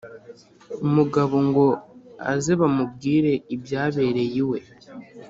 umugabo 0.85 1.35
ngo 1.47 1.65
aze 2.33 2.53
bamubwira 2.61 3.31
ibyabereye 3.55 4.29
iwe 4.41 4.59